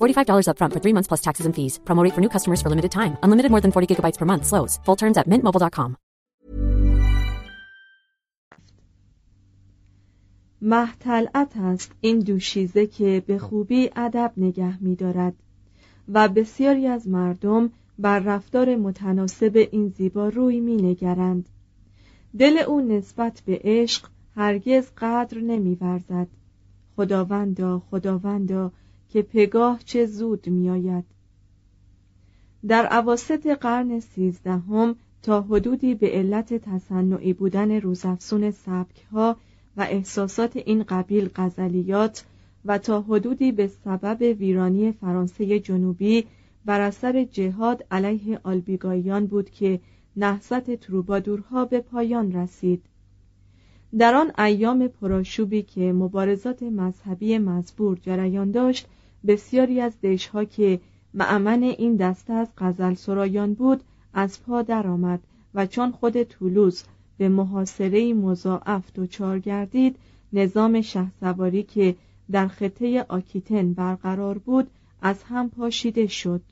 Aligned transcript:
$45 0.00 0.48
upfront 0.50 0.72
for 0.72 0.80
three 0.84 0.94
months 0.96 1.08
plus 1.10 1.22
taxes 1.28 1.46
and 1.46 1.54
fees. 1.58 1.74
Promo 1.86 2.02
rate 2.04 2.14
for 2.14 2.22
new 2.24 2.32
customers 2.36 2.60
for 2.62 2.70
limited 2.74 2.92
time. 2.92 3.16
Unlimited 3.22 3.50
more 3.50 3.60
than 3.60 3.72
40 3.72 3.86
gigabytes 3.94 4.18
per 4.18 4.26
month. 4.32 4.44
Slows. 4.46 4.72
Full 4.84 4.96
terms 4.96 5.16
at 5.16 5.26
mintmobile.com. 5.28 5.96
محتلعت 10.62 11.56
است 11.56 11.92
این 12.00 12.18
دوشیزه 12.18 12.86
که 12.86 13.22
به 13.26 13.38
خوبی 13.38 13.90
ادب 13.96 14.32
نگه 14.36 14.82
می 14.82 14.96
دارد 14.96 15.34
و 16.08 16.28
بسیاری 16.28 16.86
از 16.86 17.08
مردم 17.08 17.70
بر 17.98 18.18
رفتار 18.18 18.76
متناسب 18.76 19.68
این 19.72 19.88
زیبا 19.88 20.28
روی 20.28 20.60
می 20.60 20.76
نگرند. 20.76 21.48
دل 22.38 22.58
او 22.58 22.80
نسبت 22.80 23.42
به 23.46 23.60
عشق 23.64 24.08
هرگز 24.36 24.90
قدر 24.98 25.38
نمی 25.38 25.74
ورزد. 25.74 26.28
خداوندا 26.96 27.82
خداوندا 27.90 28.72
که 29.16 29.22
پگاه 29.22 29.80
چه 29.84 30.06
زود 30.06 30.46
می 30.48 30.70
آید. 30.70 31.04
در 32.66 32.86
عواست 32.86 33.46
قرن 33.46 34.00
سیزدهم 34.00 34.96
تا 35.22 35.40
حدودی 35.40 35.94
به 35.94 36.10
علت 36.10 36.54
تصنعی 36.54 37.32
بودن 37.32 37.70
روزافزون 37.70 38.50
سبکها 38.50 39.36
و 39.76 39.82
احساسات 39.82 40.56
این 40.56 40.82
قبیل 40.82 41.30
غزلیات 41.36 42.24
و 42.64 42.78
تا 42.78 43.00
حدودی 43.00 43.52
به 43.52 43.66
سبب 43.66 44.38
ویرانی 44.38 44.92
فرانسه 44.92 45.60
جنوبی 45.60 46.26
بر 46.64 46.80
اثر 46.80 47.24
جهاد 47.24 47.84
علیه 47.90 48.40
آلبیگایان 48.42 49.26
بود 49.26 49.50
که 49.50 49.80
نهضت 50.16 50.80
تروبادورها 50.80 51.64
به 51.64 51.80
پایان 51.80 52.32
رسید 52.32 52.82
در 53.98 54.14
آن 54.14 54.32
ایام 54.38 54.88
پراشوبی 54.88 55.62
که 55.62 55.92
مبارزات 55.92 56.62
مذهبی 56.62 57.38
مزبور 57.38 57.98
جریان 58.02 58.50
داشت 58.50 58.86
بسیاری 59.26 59.80
از 59.80 60.00
دشها 60.00 60.44
که 60.44 60.80
معمن 61.14 61.62
این 61.62 61.96
دسته 61.96 62.32
از 62.32 62.48
غزل 62.58 62.94
سرایان 62.94 63.54
بود 63.54 63.80
از 64.14 64.42
پا 64.42 64.62
درآمد 64.62 65.20
و 65.54 65.66
چون 65.66 65.90
خود 65.92 66.22
طولوز 66.22 66.82
به 67.18 67.28
محاصره 67.28 68.14
مضاعف 68.14 68.92
دچار 68.94 69.38
گردید 69.38 69.96
نظام 70.32 70.80
شهسواری 70.80 71.62
که 71.62 71.96
در 72.30 72.48
خطه 72.48 73.06
آکیتن 73.08 73.72
برقرار 73.72 74.38
بود 74.38 74.70
از 75.02 75.22
هم 75.22 75.50
پاشیده 75.50 76.06
شد. 76.06 76.42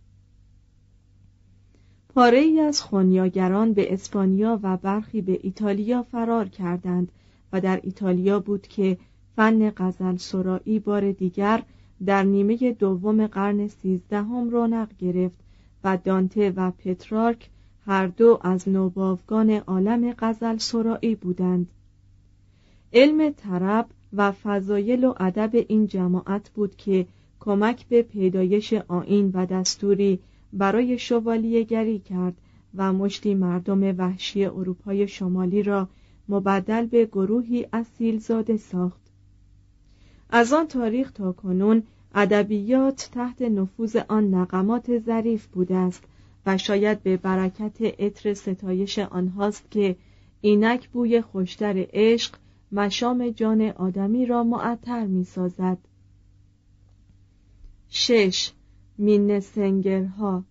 پاره 2.14 2.38
ای 2.38 2.60
از 2.60 2.82
خونیاگران 2.82 3.72
به 3.72 3.92
اسپانیا 3.92 4.60
و 4.62 4.76
برخی 4.76 5.20
به 5.20 5.38
ایتالیا 5.42 6.02
فرار 6.02 6.48
کردند 6.48 7.12
و 7.52 7.60
در 7.60 7.80
ایتالیا 7.82 8.40
بود 8.40 8.66
که 8.66 8.98
فن 9.36 9.70
غزل 9.70 10.16
سرایی 10.16 10.78
بار 10.78 11.12
دیگر 11.12 11.62
در 12.06 12.22
نیمه 12.22 12.72
دوم 12.72 13.26
قرن 13.26 13.68
سیزدهم 13.68 14.50
رونق 14.50 14.88
گرفت 14.98 15.36
و 15.84 15.96
دانته 16.04 16.50
و 16.50 16.70
پترارک 16.70 17.50
هر 17.86 18.06
دو 18.06 18.38
از 18.42 18.68
نوباوگان 18.68 19.50
عالم 19.50 20.14
غزل 20.18 20.56
سرایی 20.56 21.14
بودند. 21.14 21.68
علم 22.92 23.30
طرب 23.30 23.86
و 24.12 24.32
فضایل 24.32 25.04
و 25.04 25.14
ادب 25.20 25.64
این 25.68 25.86
جماعت 25.86 26.50
بود 26.50 26.76
که 26.76 27.06
کمک 27.40 27.86
به 27.88 28.02
پیدایش 28.02 28.72
آین 28.72 29.30
و 29.34 29.46
دستوری 29.46 30.18
برای 30.52 30.98
شوالیهگری 30.98 31.98
کرد 31.98 32.34
و 32.74 32.92
مشتی 32.92 33.34
مردم 33.34 33.98
وحشی 33.98 34.44
اروپای 34.44 35.08
شمالی 35.08 35.62
را 35.62 35.88
مبدل 36.28 36.86
به 36.86 37.06
گروهی 37.06 37.66
اصیل 37.72 38.18
زاده 38.18 38.56
ساخت. 38.56 39.03
از 40.36 40.52
آن 40.52 40.66
تاریخ 40.66 41.12
تا 41.12 41.32
کنون 41.32 41.82
ادبیات 42.14 43.08
تحت 43.12 43.42
نفوذ 43.42 43.96
آن 43.96 44.34
نقمات 44.34 44.98
ظریف 44.98 45.46
بوده 45.46 45.76
است 45.76 46.04
و 46.46 46.58
شاید 46.58 47.02
به 47.02 47.16
برکت 47.16 47.82
عطر 47.82 48.34
ستایش 48.34 48.98
آنهاست 48.98 49.70
که 49.70 49.96
اینک 50.40 50.88
بوی 50.88 51.20
خوشتر 51.20 51.86
عشق 51.92 52.34
مشام 52.72 53.28
جان 53.30 53.60
آدمی 53.60 54.26
را 54.26 54.44
معطر 54.44 55.06
می 55.06 55.24
سازد. 55.24 55.78
شش 57.88 58.52
مینسنگرها 58.98 60.44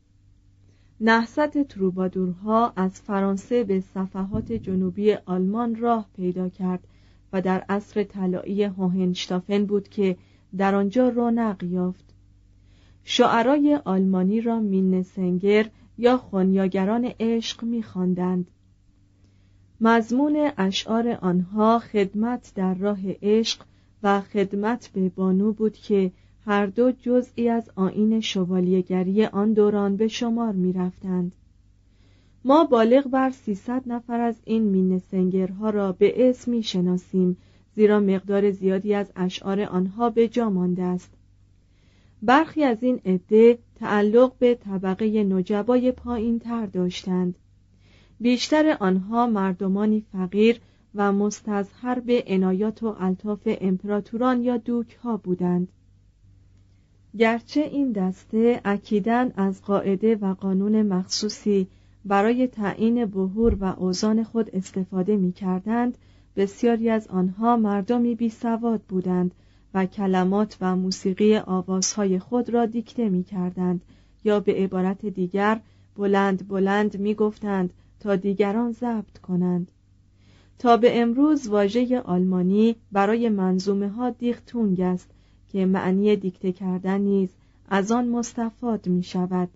نحست 1.02 1.64
تروبادورها 1.64 2.74
از 2.76 3.02
فرانسه 3.02 3.64
به 3.64 3.80
صفحات 3.80 4.52
جنوبی 4.52 5.14
آلمان 5.14 5.76
راه 5.76 6.10
پیدا 6.16 6.50
کرد 6.50 6.88
و 7.34 7.42
در 7.42 7.66
عصر 7.70 8.04
طلایی 8.04 8.64
هوهنشتافن 8.64 9.66
بود 9.66 9.90
که 9.90 10.18
در 10.58 10.76
آنجا 10.76 11.10
رونق 11.10 11.64
یافت 11.64 12.14
شعرای 13.04 13.80
آلمانی 13.86 14.42
را 14.42 14.60
مینسنگر 14.60 15.70
یا 15.98 16.18
خونیاگران 16.18 17.12
عشق 17.20 17.64
میخواندند 17.64 18.48
مضمون 19.82 20.52
اشعار 20.58 21.10
آنها 21.22 21.80
خدمت 21.80 22.52
در 22.56 22.74
راه 22.74 23.00
عشق 23.22 23.66
و 24.04 24.22
خدمت 24.22 24.90
به 24.94 25.10
بانو 25.10 25.54
بود 25.54 25.74
که 25.74 26.12
هر 26.46 26.66
دو 26.66 26.92
جزئی 26.92 27.50
از 27.50 27.70
آین 27.76 28.20
شوالیگری 28.20 29.26
آن 29.26 29.54
دوران 29.54 29.98
به 29.98 30.08
شمار 30.08 30.52
می 30.52 30.74
رفتند. 30.74 31.36
ما 32.46 32.64
بالغ 32.64 33.08
بر 33.08 33.30
300 33.30 33.84
نفر 33.86 34.20
از 34.20 34.36
این 34.46 34.64
مینسنگرها 34.64 35.70
را 35.70 35.92
به 35.92 36.30
اسم 36.30 36.52
می 36.52 36.64
شناسیم 36.64 37.38
زیرا 37.76 38.00
مقدار 38.00 38.52
زیادی 38.52 38.94
از 38.94 39.12
اشعار 39.16 39.62
آنها 39.62 40.10
به 40.10 40.28
جا 40.28 40.50
مانده 40.50 40.84
است. 40.84 41.14
برخی 42.22 42.64
از 42.64 42.84
این 42.84 43.02
عده 43.06 43.58
تعلق 43.76 44.34
به 44.40 44.56
طبقه 44.56 45.24
نجبای 45.24 45.92
پایین 45.92 46.40
تر 46.40 46.66
داشتند. 46.66 47.36
بیشتر 48.20 48.78
آنها 48.80 49.28
مردمانی 49.28 50.06
فقیر 50.12 50.60
و 50.96 51.12
مستظهر 51.12 52.00
به 52.00 52.24
عنایات 52.28 52.84
و 52.84 52.96
الطاف 53.00 53.42
امپراتوران 53.46 54.44
یا 54.44 54.58
دوک 54.58 54.94
ها 55.04 55.18
بودند. 55.18 55.68
گرچه 57.18 57.62
این 57.62 57.92
دسته 57.92 58.62
اکیدن 58.66 59.32
از 59.36 59.62
قاعده 59.62 60.16
و 60.16 60.34
قانون 60.34 60.82
مخصوصی 60.82 61.68
برای 62.06 62.48
تعیین 62.48 63.06
بهور 63.06 63.58
و 63.60 63.64
اوزان 63.64 64.24
خود 64.24 64.50
استفاده 64.56 65.18
می 65.18 65.32
کردند 65.32 65.98
بسیاری 66.36 66.90
از 66.90 67.08
آنها 67.08 67.58
مردمی 67.58 68.16
بی 68.16 68.30
سواد 68.30 68.82
بودند 68.82 69.32
و 69.74 69.86
کلمات 69.86 70.58
و 70.62 70.76
موسیقی 70.76 71.38
آوازهای 71.38 72.20
خود 72.20 72.50
را 72.50 72.66
دیکته 72.66 73.10
می 73.10 73.24
کردند 73.24 73.82
یا 74.24 74.40
به 74.40 74.54
عبارت 74.54 75.06
دیگر 75.06 75.60
بلند 75.96 76.48
بلند 76.48 77.00
می 77.00 77.14
گفتند 77.16 77.74
تا 78.00 78.16
دیگران 78.16 78.72
ضبط 78.72 79.18
کنند. 79.18 79.72
تا 80.60 80.78
به 80.78 81.02
امروز 81.02 81.48
واژه 81.48 82.00
آلمانی 82.00 82.76
برای 82.92 83.30
منظومه 83.30 83.90
ها 83.90 84.10
دیختونگ 84.10 84.80
است 84.82 85.10
که 85.52 85.66
معنی 85.66 86.16
دیکته 86.16 86.52
کردن 86.52 87.02
نیز 87.02 87.30
از 87.70 87.92
آن 87.92 88.08
مستفاد 88.08 88.88
می 88.88 89.04
شود 89.04 89.50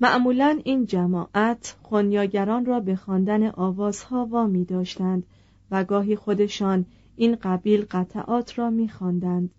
معمولا 0.00 0.60
این 0.64 0.86
جماعت 0.86 1.76
خونیاگران 1.82 2.64
را 2.64 2.80
به 2.80 2.96
خواندن 2.96 3.46
آوازها 3.46 4.26
وامی 4.26 4.64
داشتند 4.64 5.26
و 5.70 5.84
گاهی 5.84 6.16
خودشان 6.16 6.86
این 7.16 7.34
قبیل 7.34 7.86
قطعات 7.90 8.58
را 8.58 8.70
میخواندند. 8.70 9.50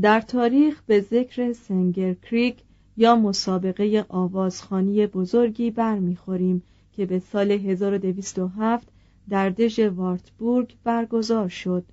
در 0.00 0.20
تاریخ 0.20 0.82
به 0.86 1.00
ذکر 1.00 1.52
سنگر 1.52 2.14
کریک 2.14 2.62
یا 2.96 3.16
مسابقه 3.16 4.06
آوازخانی 4.08 5.06
بزرگی 5.06 5.70
برمیخوریم 5.70 6.62
که 6.92 7.06
به 7.06 7.18
سال 7.18 7.50
1207 7.50 8.88
در 9.28 9.50
دژ 9.50 9.78
وارتبورگ 9.78 10.76
برگزار 10.84 11.48
شد 11.48 11.84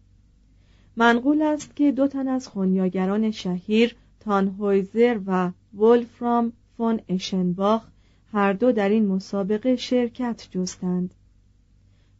منقول 0.95 1.41
است 1.41 1.75
که 1.75 1.91
دو 1.91 2.07
تن 2.07 2.27
از 2.27 2.47
خونیاگران 2.47 3.31
شهیر 3.31 3.95
تانهویزر 4.19 5.19
و 5.25 5.51
ولفرام 5.73 6.53
فون 6.77 6.99
اشنباخ 7.09 7.87
هر 8.31 8.53
دو 8.53 8.71
در 8.71 8.89
این 8.89 9.07
مسابقه 9.07 9.75
شرکت 9.75 10.47
جستند. 10.51 11.13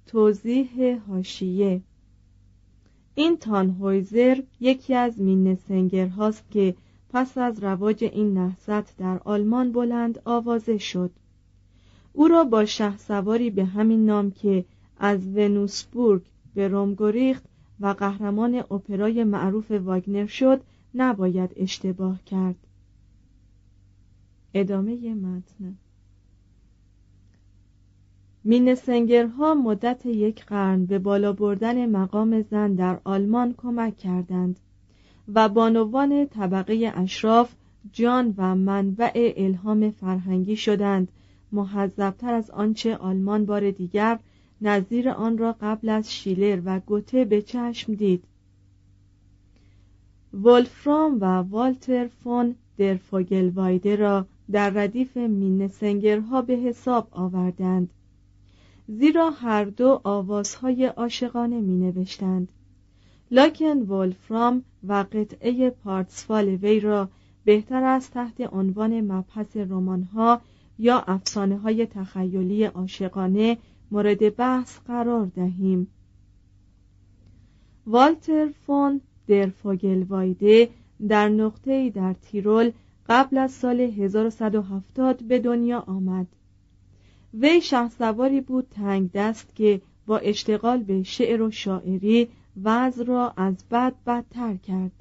توضیح 0.06 1.00
هاشیه 1.08 1.82
این 3.16 3.38
تانهویزر 3.38 4.42
یکی 4.60 4.94
از 4.96 5.22
مینسنگر 5.22 6.08
هاست 6.08 6.52
که 6.52 6.76
پس 7.10 7.38
از 7.38 7.64
رواج 7.64 8.04
این 8.04 8.34
نهضت 8.34 8.98
در 8.98 9.20
آلمان 9.26 9.72
بلند 9.72 10.22
آوازه 10.26 10.78
شد. 10.78 11.12
او 12.14 12.28
را 12.28 12.44
با 12.44 12.66
شه 12.66 12.98
سواری 12.98 13.50
به 13.50 13.66
همین 13.66 14.06
نام 14.06 14.32
که 14.32 14.66
از 14.98 15.28
ونوسبورگ 15.28 16.22
به 16.56 16.68
روم 16.68 16.96
گریخت 16.96 17.44
و 17.80 17.88
قهرمان 17.88 18.56
اپرای 18.56 19.24
معروف 19.24 19.72
واگنر 19.72 20.26
شد 20.26 20.62
نباید 20.96 21.54
اشتباه 21.56 22.24
کرد. 22.26 22.56
ادامه 24.54 25.14
متن. 25.14 25.76
مینسنگرها 28.44 29.54
مدت 29.54 30.06
یک 30.06 30.46
قرن 30.46 30.86
به 30.86 31.00
بالا 31.00 31.34
بردن 31.34 31.90
مقام 31.90 32.42
زن 32.42 32.76
در 32.76 33.00
آلمان 33.04 33.54
کمک 33.58 33.98
کردند 33.98 34.60
و 35.34 35.50
بانوان 35.50 36.28
طبقه 36.28 36.92
اشراف 36.96 37.54
جان 37.92 38.34
و 38.38 38.56
منبع 38.56 39.34
الهام 39.38 39.92
فرهنگی 39.92 40.56
شدند. 40.56 41.08
محذبتر 41.52 42.34
از 42.34 42.50
آنچه 42.50 42.98
آلمان 42.98 43.46
بار 43.46 43.72
دیگر 43.72 44.20
نظیر 44.62 45.10
آن 45.10 45.38
را 45.38 45.56
قبل 45.62 45.90
از 45.90 46.14
شیلر 46.14 46.62
و 46.66 46.80
گوته 46.80 47.26
به 47.26 47.42
چشم 47.42 47.94
دید. 47.94 48.24
ولفرام 50.34 51.18
و 51.22 51.26
والتر 51.26 52.08
فون 52.08 52.56
درفوگلوایده 52.78 53.96
را 53.96 54.26
در 54.54 54.70
ردیف 54.70 55.18
مینسنگرها 55.18 56.42
به 56.42 56.54
حساب 56.54 57.08
آوردند. 57.12 57.90
زیرا 58.88 59.30
هر 59.30 59.66
دو 59.66 60.02
آوازهای 60.04 60.86
عاشقانه 60.86 61.62
می 61.62 61.78
نوشتند 61.78 62.48
لاکن 63.32 63.78
ولفرام 63.78 64.64
و 64.88 64.94
قطعه 64.94 65.70
پارتسفال 65.70 66.48
وی 66.48 66.80
را 66.80 67.10
بهتر 67.46 67.84
از 67.84 68.12
تحت 68.12 68.54
عنوان 68.54 69.02
مبحث 69.02 69.58
رمانها 69.58 70.42
یا 70.80 71.00
افسانه 71.00 71.58
های 71.58 71.86
تخیلی 71.86 72.64
عاشقانه 72.64 73.58
مورد 73.92 74.36
بحث 74.36 74.80
قرار 74.80 75.26
دهیم. 75.26 75.88
والتر 77.88 78.50
فون 78.68 79.02
درفوگلوایده 79.28 80.70
در 81.08 81.30
نقطه‌ای 81.30 81.90
در 81.90 82.14
تیرول 82.14 82.72
قبل 83.10 83.38
از 83.38 83.52
سال 83.52 83.80
1170 83.80 85.24
به 85.24 85.40
دنیا 85.40 85.80
آمد 85.80 86.28
وی 87.34 87.62
سواری 87.98 88.42
بود 88.42 88.68
تنگ 88.72 89.12
دست 89.12 89.56
که 89.56 89.82
با 90.06 90.18
اشتغال 90.18 90.84
به 90.84 91.04
شعر 91.04 91.42
و 91.42 91.52
شاعری 91.52 92.28
وضع 92.64 93.04
را 93.04 93.34
از 93.38 93.56
بد 93.72 93.94
بدتر 94.08 94.56
کرد 94.56 94.92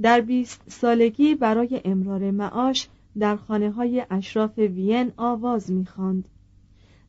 در 0.00 0.20
بیست 0.20 0.62
سالگی 0.68 1.34
برای 1.34 1.80
امرار 1.84 2.30
معاش 2.30 2.88
در 3.18 3.36
خانه 3.36 3.70
های 3.70 4.06
اشراف 4.10 4.58
وین 4.58 5.12
آواز 5.16 5.72
می‌خواند. 5.72 6.24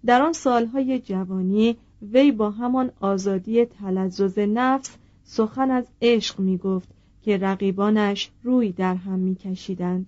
در 0.06 0.22
آن 0.22 0.34
سالهای 0.34 1.00
جوانی 1.00 1.78
وی 2.02 2.32
با 2.32 2.52
همان 2.52 2.92
آزادی 3.00 3.66
تلزز 3.66 4.40
نفس 4.40 4.98
سخن 5.24 5.72
از 5.72 5.86
عشق 6.02 6.40
می 6.40 6.58
گفت 6.58 6.90
که 7.28 7.38
رقیبانش 7.38 8.32
روی 8.44 8.72
در 8.72 8.96
هم 8.96 9.20
میکشیدند. 9.20 10.08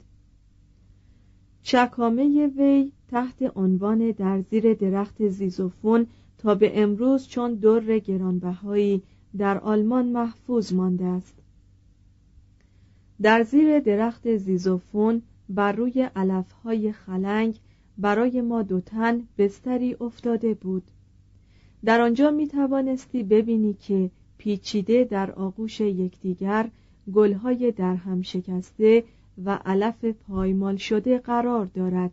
چکامه 1.63 2.47
وی 2.47 2.91
تحت 3.11 3.57
عنوان 3.57 4.11
در 4.11 4.41
زیر 4.41 4.73
درخت 4.73 5.27
زیزوفون 5.27 6.07
تا 6.37 6.55
به 6.55 6.81
امروز 6.81 7.27
چون 7.27 7.53
در 7.53 7.99
گرانبهایی 7.99 9.01
در 9.37 9.57
آلمان 9.57 10.05
محفوظ 10.05 10.73
مانده 10.73 11.05
است 11.05 11.33
در 13.21 13.43
زیر 13.43 13.79
درخت 13.79 14.35
زیزوفون 14.37 15.21
بر 15.49 15.71
روی 15.71 16.09
علفهای 16.15 16.91
خلنگ 16.91 17.59
برای 17.97 18.41
ما 18.41 18.61
دوتن 18.61 19.21
بستری 19.37 19.95
افتاده 20.01 20.53
بود 20.53 20.83
در 21.85 22.01
آنجا 22.01 22.31
می 22.31 22.47
توانستی 22.47 23.23
ببینی 23.23 23.73
که 23.73 24.09
پیچیده 24.37 25.03
در 25.03 25.31
آغوش 25.31 25.79
یکدیگر 25.81 26.69
گلهای 27.13 27.71
در 27.71 27.95
هم 27.95 28.21
شکسته 28.21 29.03
و 29.45 29.59
علف 29.65 30.05
پایمال 30.05 30.75
شده 30.75 31.17
قرار 31.17 31.65
دارد. 31.65 32.11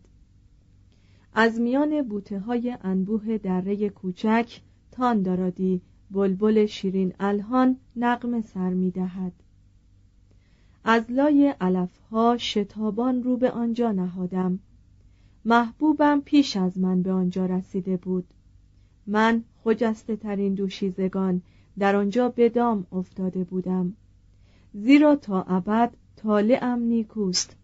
از 1.34 1.60
میان 1.60 2.02
بوته 2.02 2.38
های 2.38 2.76
انبوه 2.82 3.38
دره 3.38 3.88
کوچک 3.88 4.60
تان 4.90 5.22
دارادی. 5.22 5.80
بلبل 6.10 6.66
شیرین 6.66 7.12
الهان 7.20 7.76
نقم 7.96 8.40
سر 8.40 8.70
می 8.70 8.90
دهد. 8.90 9.32
از 10.84 11.04
لای 11.08 11.54
علفها 11.60 12.36
شتابان 12.38 13.22
رو 13.22 13.36
به 13.36 13.50
آنجا 13.50 13.92
نهادم. 13.92 14.58
محبوبم 15.44 16.20
پیش 16.24 16.56
از 16.56 16.78
من 16.78 17.02
به 17.02 17.12
آنجا 17.12 17.46
رسیده 17.46 17.96
بود. 17.96 18.26
من 19.06 19.44
خجسته 19.64 20.16
ترین 20.16 20.54
دوشیزگان 20.54 21.42
در 21.78 21.96
آنجا 21.96 22.28
به 22.28 22.48
دام 22.48 22.86
افتاده 22.92 23.44
بودم. 23.44 23.96
زیرا 24.78 25.16
تا 25.16 25.42
ابد 25.42 25.94
طالعم 26.16 26.78
نیکوست. 26.82 27.56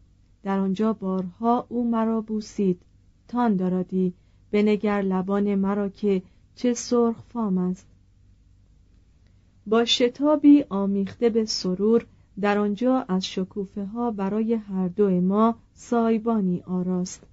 در 0.42 0.59
آنجا 0.59 0.92
بارها 0.92 1.66
او 1.69 1.90
مرا 1.90 2.21
بوسید. 2.21 2.83
تان 3.28 3.57
دارادی 3.57 4.14
بنگر 4.50 5.02
لبان 5.02 5.54
مرا 5.54 5.88
که 5.88 6.23
چه 6.54 6.75
سرخ 6.75 7.16
فام 7.28 7.59
است. 7.59 7.87
با 9.66 9.85
شتابی 9.85 10.64
آمیخته 10.69 11.31
به 11.31 11.45
سرور 11.45 12.07
در 12.40 12.59
آنجا 12.59 13.04
از 13.09 13.26
شکوفه 13.26 13.85
ها 13.85 14.11
برای 14.11 14.54
هر 14.54 14.88
دو 14.88 15.21
ما 15.21 15.54
سایبانی 15.75 16.62
آراست. 16.66 17.26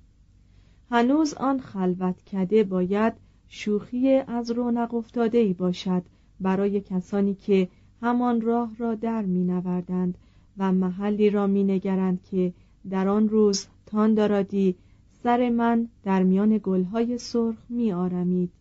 هنوز 0.92 1.34
آن 1.34 1.60
خلوت 1.60 2.24
کده 2.24 2.64
باید 2.64 3.14
شوخی 3.48 4.14
از 4.14 4.52
رونق 4.52 4.94
افتاده 4.94 5.38
ای 5.38 5.54
باشد 5.54 6.04
برای 6.40 6.82
کسانی 6.82 7.34
که 7.34 7.68
همان 8.02 8.42
راه 8.42 8.76
را 8.78 8.96
در 8.96 9.22
می 9.22 9.44
نوردند 9.44 10.18
و 10.58 10.72
محلی 10.72 11.30
را 11.30 11.48
می 11.48 11.64
نگرند 11.64 12.24
که 12.24 12.54
در 12.90 13.08
آن 13.08 13.30
روز 13.30 13.68
تان 13.86 14.14
دارادی 14.14 14.76
سر 15.24 15.50
من 15.50 15.88
در 16.04 16.24
میان 16.24 16.60
گلهای 16.64 17.18
سرخ 17.18 17.58
می 17.70 17.94
آرمید. 17.94 18.52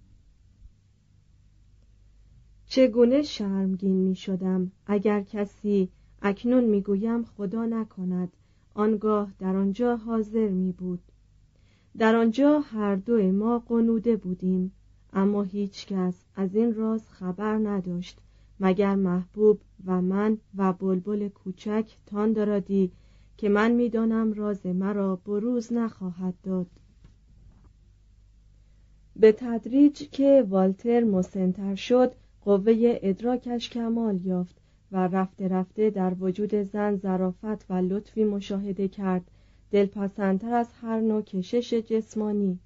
چگونه 2.67 3.23
شرمگین 3.23 3.97
می 3.97 4.15
شدم 4.15 4.73
اگر 4.87 5.23
کسی 5.23 5.89
اکنون 6.23 6.65
می 6.65 6.83
گویم 6.83 7.25
خدا 7.25 7.65
نکند 7.65 8.33
آنگاه 8.75 9.33
در 9.39 9.57
آنجا 9.57 9.97
حاضر 9.97 10.49
می 10.49 10.73
بود 10.73 11.01
در 11.99 12.17
آنجا 12.17 12.61
هر 12.61 12.97
دو 12.97 13.33
ما 13.33 13.59
قنوده 13.59 14.17
بودیم 14.17 14.73
اما 15.13 15.43
هیچ 15.43 15.87
کس 15.87 16.25
از 16.37 16.55
این 16.55 16.75
راز 16.75 17.09
خبر 17.11 17.59
نداشت 17.59 18.21
مگر 18.61 18.95
محبوب 18.95 19.61
و 19.87 20.03
من 20.03 20.39
و 20.57 20.73
بلبل 20.73 21.29
کوچک 21.29 21.97
تان 22.07 22.33
دارادی 22.33 22.93
که 23.37 23.49
من 23.49 23.73
می‌دانم 23.73 24.33
راز 24.33 24.67
مرا 24.67 25.17
بروز 25.17 25.73
نخواهد 25.73 26.35
داد. 26.43 26.67
به 29.17 29.33
تدریج 29.33 30.11
که 30.11 30.47
والتر 30.49 31.05
مسنتر 31.05 31.75
شد 31.75 32.13
قوه 32.45 32.99
ادراکش 33.03 33.71
کمال 33.71 34.27
یافت 34.27 34.57
و 34.93 35.09
رفته 35.09 35.49
رفته 35.49 35.91
در 35.91 36.15
وجود 36.21 36.63
زن 36.63 36.97
ظرافت 36.97 37.71
و 37.71 37.75
لطفی 37.75 38.25
مشاهده 38.25 38.89
کرد 38.89 39.31
دلپسندتر 39.71 40.55
از 40.55 40.69
هر 40.83 41.01
نوع 41.01 41.23
کشش 41.23 41.75
جسمانی. 41.75 42.59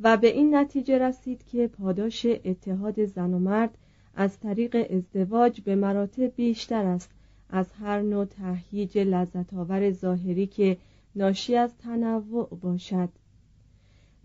و 0.00 0.16
به 0.16 0.28
این 0.28 0.54
نتیجه 0.54 0.98
رسید 0.98 1.44
که 1.44 1.68
پاداش 1.68 2.26
اتحاد 2.44 3.04
زن 3.04 3.34
و 3.34 3.38
مرد 3.38 3.78
از 4.20 4.40
طریق 4.40 4.86
ازدواج 4.90 5.60
به 5.60 5.74
مراتب 5.74 6.34
بیشتر 6.36 6.84
است. 6.86 7.10
از 7.50 7.72
هر 7.72 8.00
نوع 8.02 8.24
تهییج 8.24 8.98
لذت 8.98 9.54
آور 9.54 9.90
ظاهری 9.90 10.46
که 10.46 10.76
ناشی 11.16 11.56
از 11.56 11.70
تنوع 11.78 12.48
باشد. 12.60 13.08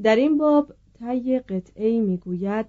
در 0.04 0.16
این 0.16 0.38
باب 0.38 0.74
طی 1.00 1.40
قطعه 1.40 2.02
می‌گوید 2.02 2.66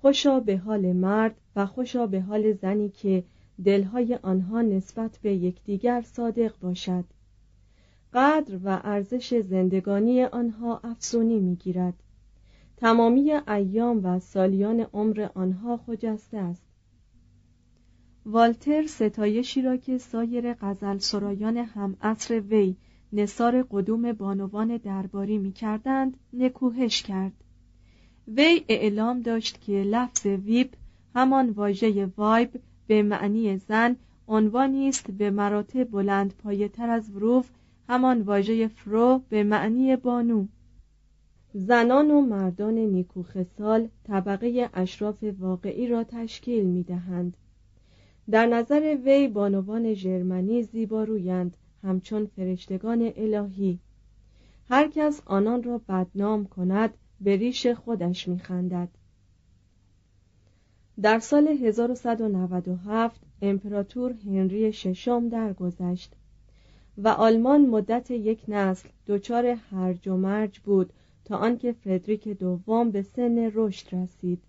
خوشا 0.00 0.40
به 0.40 0.56
حال 0.56 0.92
مرد 0.92 1.34
و 1.56 1.66
خوشا 1.66 2.06
به 2.06 2.20
حال 2.20 2.52
زنی 2.52 2.88
که 2.88 3.24
دلهای 3.64 4.18
آنها 4.22 4.62
نسبت 4.62 5.18
به 5.22 5.34
یکدیگر 5.34 6.04
صادق 6.06 6.52
باشد. 6.60 7.04
قدر 8.14 8.58
و 8.64 8.80
ارزش 8.84 9.34
زندگانی 9.34 10.24
آنها 10.24 10.80
افزونی 10.84 11.40
می‌گیرد. 11.40 11.94
تمامی 12.76 13.32
ایام 13.32 14.00
و 14.04 14.18
سالیان 14.20 14.80
عمر 14.80 15.28
آنها 15.34 15.76
خجسته 15.76 16.38
است. 16.38 16.62
والتر 18.26 18.86
ستایشی 18.86 19.62
را 19.62 19.76
که 19.76 19.98
سایر 19.98 20.54
غزل 20.54 20.98
سرایان 20.98 21.56
هم 21.56 21.96
عصر 22.02 22.40
وی 22.40 22.76
نصار 23.12 23.62
قدوم 23.70 24.12
بانوان 24.12 24.76
درباری 24.76 25.38
می 25.38 25.52
کردند 25.52 26.16
نکوهش 26.32 27.02
کرد. 27.02 27.32
وی 28.28 28.64
اعلام 28.68 29.20
داشت 29.20 29.60
که 29.60 29.72
لفظ 29.72 30.26
ویب 30.26 30.70
همان 31.14 31.50
واژه 31.50 32.06
وایب 32.16 32.50
به 32.86 33.02
معنی 33.02 33.56
زن 33.56 33.96
عنوانی 34.28 34.88
است 34.88 35.10
به 35.10 35.30
مراتب 35.30 35.84
بلند 35.84 36.34
پایه 36.34 36.68
تر 36.68 36.90
از 36.90 37.10
وروف 37.10 37.50
همان 37.88 38.22
واژه 38.22 38.68
فرو 38.68 39.22
به 39.28 39.44
معنی 39.44 39.96
بانو. 39.96 40.46
زنان 41.58 42.10
و 42.10 42.20
مردان 42.20 42.74
نیکوخسال 42.74 43.88
طبقه 44.04 44.70
اشراف 44.74 45.24
واقعی 45.38 45.88
را 45.88 46.04
تشکیل 46.04 46.66
می 46.66 46.82
دهند. 46.82 47.36
در 48.30 48.46
نظر 48.46 48.96
وی 49.04 49.28
بانوان 49.28 49.94
ژرمنی 49.94 50.62
زیبارویند 50.62 51.56
همچون 51.82 52.26
فرشتگان 52.26 53.12
الهی 53.16 53.78
هر 54.68 54.88
کس 54.88 55.22
آنان 55.26 55.62
را 55.62 55.78
بدنام 55.88 56.44
کند 56.44 56.94
به 57.20 57.36
ریش 57.36 57.66
خودش 57.66 58.28
میخندد 58.28 58.88
در 61.02 61.18
سال 61.18 61.48
1197 61.48 63.20
امپراتور 63.42 64.12
هنری 64.12 64.72
ششم 64.72 65.28
درگذشت 65.28 66.12
و 66.98 67.08
آلمان 67.08 67.66
مدت 67.66 68.10
یک 68.10 68.42
نسل 68.48 68.88
دچار 69.06 69.46
هرج 69.46 70.08
و 70.08 70.16
مرج 70.16 70.58
بود 70.58 70.92
تا 71.26 71.36
آنکه 71.36 71.72
فردریک 71.72 72.28
دوم 72.28 72.90
به 72.90 73.02
سن 73.02 73.50
رشد 73.54 73.94
رسید. 73.94 74.42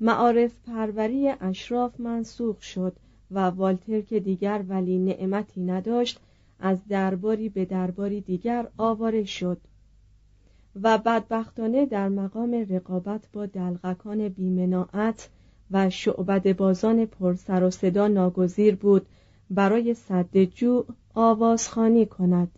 معارف 0.00 0.52
پروری 0.66 1.28
اشراف 1.28 2.00
منسوخ 2.00 2.62
شد 2.62 2.96
و 3.30 3.38
والتر 3.38 4.00
که 4.00 4.20
دیگر 4.20 4.64
ولی 4.68 4.98
نعمتی 4.98 5.60
نداشت 5.60 6.20
از 6.60 6.78
درباری 6.88 7.48
به 7.48 7.64
درباری 7.64 8.20
دیگر 8.20 8.68
آواره 8.76 9.24
شد 9.24 9.58
و 10.82 10.98
بدبختانه 10.98 11.86
در 11.86 12.08
مقام 12.08 12.66
رقابت 12.70 13.28
با 13.32 13.46
دلغکان 13.46 14.28
بیمناعت 14.28 15.28
و 15.70 15.90
شعبد 15.90 16.56
بازان 16.56 17.06
پرسر 17.06 17.64
و 17.64 17.70
صدا 17.70 18.08
ناگزیر 18.08 18.76
بود 18.76 19.06
برای 19.50 19.94
صد 19.94 20.44
جوع 20.44 20.86
آوازخانی 21.14 22.06
کند. 22.06 22.50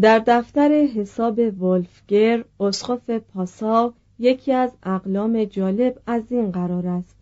در 0.00 0.22
دفتر 0.26 0.70
حساب 0.70 1.62
ولفگر 1.62 2.44
اسقف 2.60 3.10
پاساو 3.10 3.92
یکی 4.18 4.52
از 4.52 4.70
اقلام 4.82 5.44
جالب 5.44 5.98
از 6.06 6.22
این 6.30 6.50
قرار 6.50 6.86
است. 6.86 7.16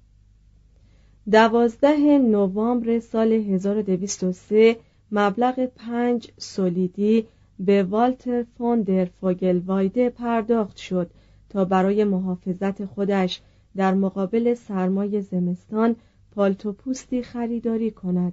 دوازده 1.30 2.18
نوامبر 2.18 2.98
سال 2.98 3.32
1203 3.32 4.76
مبلغ 5.12 5.66
پنج 5.76 6.30
سولیدی 6.38 7.26
به 7.58 7.82
والتر 7.82 8.44
فون 8.58 8.82
در 8.82 9.04
فوگلوایده 9.04 10.10
پرداخت 10.10 10.76
شد 10.76 11.10
تا 11.48 11.64
برای 11.64 12.04
محافظت 12.04 12.84
خودش 12.84 13.40
در 13.76 13.94
مقابل 13.94 14.54
سرمای 14.54 15.20
زمستان 15.20 15.96
پالتو 16.34 16.72
پوستی 16.72 17.22
خریداری 17.22 17.90
کند. 17.90 18.32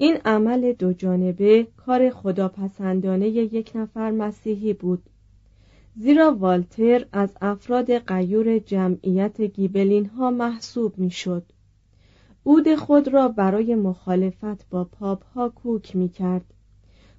این 0.00 0.16
عمل 0.24 0.72
دو 0.72 0.92
جانبه 0.92 1.66
کار 1.76 2.10
خداپسندانه 2.10 3.28
یک 3.28 3.72
نفر 3.74 4.10
مسیحی 4.10 4.72
بود 4.72 5.02
زیرا 5.96 6.34
والتر 6.34 7.06
از 7.12 7.36
افراد 7.40 7.90
قیور 7.90 8.58
جمعیت 8.58 9.40
گیبلین 9.40 10.06
ها 10.06 10.30
محسوب 10.30 10.98
می 10.98 11.10
شد. 11.10 11.42
عود 12.46 12.74
خود 12.74 13.08
را 13.08 13.28
برای 13.28 13.74
مخالفت 13.74 14.70
با 14.70 14.84
پاپ 14.84 15.24
ها 15.24 15.48
کوک 15.48 15.96
می 15.96 16.08
کرد. 16.08 16.44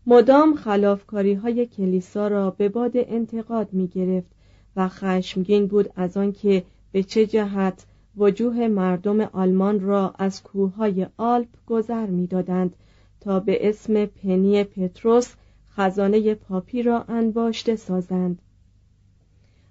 مدام 0.05 0.55
خلافکاری 0.55 1.33
های 1.33 1.65
کلیسا 1.65 2.27
را 2.27 2.51
به 2.51 2.69
باد 2.69 2.91
انتقاد 2.95 3.73
می 3.73 3.87
گرفت 3.87 4.31
و 4.75 4.87
خشمگین 4.87 5.67
بود 5.67 5.89
از 5.95 6.17
آنکه 6.17 6.63
به 6.91 7.03
چه 7.03 7.25
جهت 7.25 7.85
وجوه 8.19 8.67
مردم 8.67 9.21
آلمان 9.21 9.79
را 9.79 10.13
از 10.19 10.43
کوههای 10.43 11.07
آلپ 11.17 11.47
گذر 11.67 12.05
می‌دادند 12.05 12.75
تا 13.19 13.39
به 13.39 13.69
اسم 13.69 14.05
پنی 14.05 14.63
پتروس 14.63 15.33
خزانه 15.71 16.35
پاپی 16.35 16.83
را 16.83 17.03
انباشته 17.03 17.75
سازند. 17.75 18.41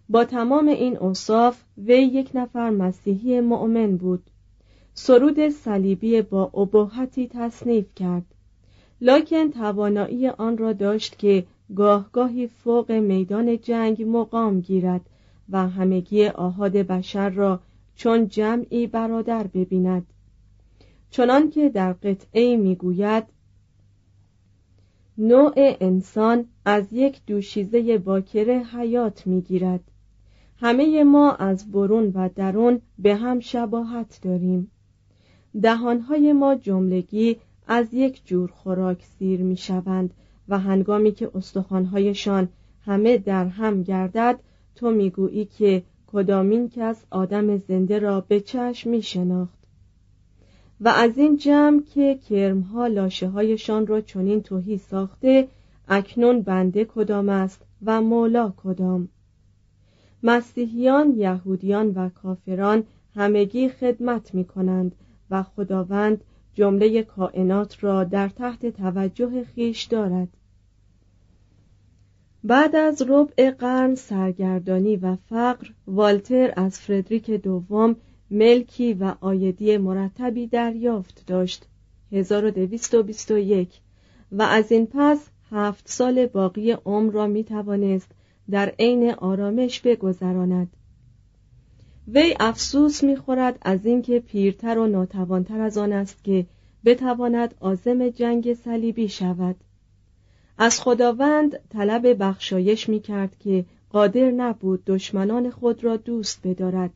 با 0.09 0.25
تمام 0.25 0.69
این 0.69 0.97
اوصاف 0.97 1.63
وی 1.79 2.03
یک 2.03 2.31
نفر 2.35 2.71
مسیحی 2.71 3.41
مؤمن 3.41 3.97
بود. 3.97 4.23
سرود 4.95 5.49
صلیبی 5.49 6.23
با 6.23 6.45
ابهتی 6.45 7.29
تصنیف 7.29 7.95
کرد. 7.95 8.25
لکن 9.01 9.51
توانایی 9.51 10.29
آن 10.29 10.59
را 10.59 10.73
داشت 10.73 11.19
که 11.19 11.45
گاه 11.77 12.09
گاهی 12.13 12.47
فوق 12.47 12.93
میدان 12.93 13.59
جنگ 13.59 14.03
مقام 14.03 14.61
گیرد 14.61 15.01
و 15.49 15.69
همگی 15.69 16.27
آهاد 16.27 16.73
بشر 16.73 17.29
را 17.29 17.61
چون 17.99 18.29
جمعی 18.29 18.87
برادر 18.87 19.47
ببیند. 19.47 20.07
چنان 21.11 21.51
که 21.51 21.69
در 21.69 21.93
قطعه 21.93 22.57
می‌گوید 22.57 23.25
نوع 25.19 25.53
انسان 25.57 26.45
از 26.65 26.93
یک 26.93 27.21
دوشیزه 27.27 27.99
باکره 27.99 28.59
حیات 28.59 29.27
می‌گیرد. 29.27 29.81
همه 30.57 31.05
ما 31.05 31.33
از 31.33 31.73
برون 31.73 32.13
و 32.15 32.29
درون 32.29 32.81
به 32.99 33.15
هم 33.17 33.41
شباهت 33.41 34.19
داریم. 34.23 34.71
دهانهای 35.63 36.33
ما 36.33 36.55
جملگی 36.55 37.37
از 37.67 37.95
یک 37.95 38.27
جور 38.27 38.51
خوراک 38.51 39.05
سیر 39.19 39.43
می 39.43 39.57
شوند 39.57 40.15
و 40.49 40.59
هنگامی 40.59 41.13
که 41.13 41.31
استخوانهایشان 41.35 42.49
همه 42.85 43.19
در 43.19 43.47
هم 43.47 43.83
گردد 43.83 44.41
تو 44.75 44.91
می‌گویی 44.91 45.45
که 45.45 45.83
کدامین 46.13 46.69
کس 46.69 47.05
آدم 47.11 47.57
زنده 47.57 47.99
را 47.99 48.21
به 48.21 48.41
چشم 48.41 48.91
می 48.91 49.03
شناخت 49.03 49.59
و 50.81 50.89
از 50.89 51.19
این 51.19 51.37
جمع 51.37 51.83
که 51.83 52.19
کرمها 52.29 52.87
لاشه 52.87 53.29
هایشان 53.29 53.87
را 53.87 54.01
چنین 54.01 54.43
توهی 54.43 54.79
ساخته 54.79 55.49
اکنون 55.89 56.43
بنده 56.43 56.85
کدام 56.85 57.29
است 57.29 57.63
و 57.85 58.01
مولا 58.03 58.53
کدام؟ 58.57 59.09
مسیحیان 60.23 61.15
یهودیان 61.17 61.89
و 61.91 62.09
کافران 62.09 62.85
همگی 63.15 63.69
خدمت 63.69 64.35
می 64.35 64.45
کنند 64.45 64.95
و 65.31 65.43
خداوند 65.43 66.25
جمله 66.55 67.03
کائنات 67.03 67.85
را 67.85 68.05
در 68.05 68.29
تحت 68.29 68.67
توجه 68.67 69.45
خیش 69.45 69.85
دارد. 69.85 70.29
بعد 72.49 72.77
از 72.77 73.03
ربع 73.09 73.51
قرن 73.51 73.95
سرگردانی 73.95 74.97
و 74.97 75.17
فقر 75.17 75.67
والتر 75.87 76.53
از 76.57 76.79
فردریک 76.79 77.31
دوم 77.31 77.97
ملکی 78.31 78.95
و 78.95 79.15
آیدی 79.21 79.77
مرتبی 79.77 80.47
دریافت 80.47 81.25
داشت 81.27 81.67
1221 82.13 83.81
و 84.33 84.43
از 84.43 84.73
این 84.73 84.87
پس 84.87 85.29
هفت 85.51 85.89
سال 85.89 86.27
باقی 86.27 86.73
عمر 86.73 87.13
را 87.13 87.27
می 87.27 87.45
توانست 87.45 88.11
در 88.51 88.73
عین 88.79 89.11
آرامش 89.11 89.81
بگذراند. 89.81 90.69
وی 92.09 92.35
افسوس 92.41 93.05
می‌خورد 93.05 93.59
از 93.63 93.87
اینکه 93.87 94.21
پیرتر 94.21 94.79
و 94.79 94.87
ناتوانتر 94.87 95.61
از 95.61 95.79
آن 95.79 95.93
است 95.93 96.25
که 96.25 96.47
بتواند 96.85 97.55
عازم 97.61 98.09
جنگ 98.09 98.55
صلیبی 98.55 99.09
شود. 99.09 99.57
از 100.59 100.81
خداوند 100.81 101.59
طلب 101.69 102.23
بخشایش 102.23 102.89
می 102.89 103.01
کرد 103.01 103.37
که 103.39 103.65
قادر 103.91 104.31
نبود 104.31 104.85
دشمنان 104.85 105.51
خود 105.51 105.85
را 105.85 105.97
دوست 105.97 106.41
بدارد 106.47 106.91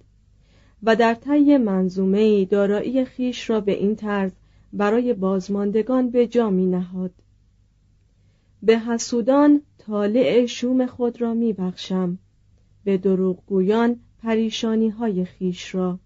و 0.83 0.97
در 0.97 1.14
طی 1.14 1.57
منظومه 1.57 2.45
دارایی 2.45 3.04
خیش 3.04 3.50
را 3.50 3.61
به 3.61 3.73
این 3.73 3.97
طرز 3.97 4.33
برای 4.73 5.14
بازماندگان 5.14 6.11
به 6.11 6.26
جا 6.26 6.50
می 6.50 6.66
نهاد 6.66 7.11
به 8.62 8.78
حسودان 8.78 9.62
طالع 9.78 10.47
شوم 10.47 10.87
خود 10.87 11.21
را 11.21 11.35
می 11.35 11.52
بخشم 11.52 12.19
به 12.85 12.97
دروغگویان 12.97 14.00
پریشانی 14.23 14.88
های 14.88 15.25
خیش 15.25 15.75
را. 15.75 15.99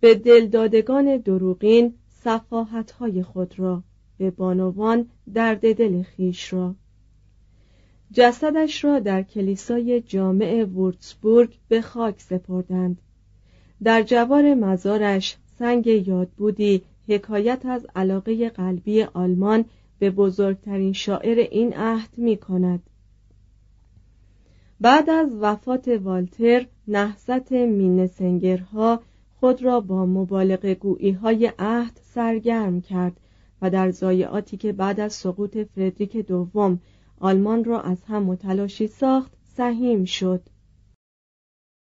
به 0.00 0.14
دلدادگان 0.14 1.16
دروغین 1.16 1.94
صفاحت 2.08 2.90
های 2.90 3.22
خود 3.22 3.58
را. 3.58 3.82
به 4.18 4.30
بانوان 4.30 5.08
درد 5.34 5.76
دل 5.76 6.02
خیش 6.02 6.52
را. 6.52 6.74
جسدش 8.12 8.84
را 8.84 8.98
در 8.98 9.22
کلیسای 9.22 10.00
جامع 10.00 10.64
وورتسبورگ 10.64 11.58
به 11.68 11.80
خاک 11.80 12.20
سپردند. 12.20 13.00
در 13.82 14.02
جوار 14.02 14.54
مزارش 14.54 15.36
سنگ 15.58 15.86
یاد 15.86 16.28
بودی 16.28 16.82
حکایت 17.08 17.66
از 17.66 17.86
علاقه 17.96 18.48
قلبی 18.48 19.02
آلمان 19.02 19.64
به 19.98 20.10
بزرگترین 20.10 20.92
شاعر 20.92 21.38
این 21.38 21.74
عهد 21.74 22.10
می 22.16 22.36
کند. 22.36 22.82
بعد 24.80 25.10
از 25.10 25.36
وفات 25.40 25.88
والتر 25.88 26.66
نهضت 26.88 27.52
مینسنگرها 27.52 29.00
خود 29.40 29.62
را 29.62 29.80
با 29.80 30.06
مبالغه 30.06 30.74
گویی 30.74 31.10
های 31.10 31.52
عهد 31.58 32.00
سرگرم 32.02 32.80
کرد. 32.80 33.20
و 33.62 33.70
در 33.70 33.90
ضایعاتی 33.90 34.56
که 34.56 34.72
بعد 34.72 35.00
از 35.00 35.12
سقوط 35.12 35.58
فردریک 35.58 36.16
دوم 36.16 36.80
آلمان 37.20 37.64
را 37.64 37.80
از 37.80 38.04
هم 38.04 38.22
متلاشی 38.22 38.86
ساخت 38.86 39.32
سهیم 39.56 40.04
شد. 40.04 40.42